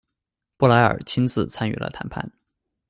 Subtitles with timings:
[0.57, 2.31] 布莱尔亲自参与了谈判。